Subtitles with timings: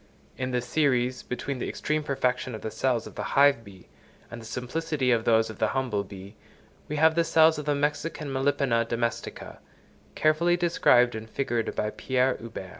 [0.35, 3.87] In the series between the extreme perfection of the cells of the hive bee
[4.31, 6.35] and the simplicity of those of the humble bee,
[6.87, 9.59] we have the cells of the Mexican Melipona domestica,
[10.15, 12.69] carefully described and figured by Pierre Huber.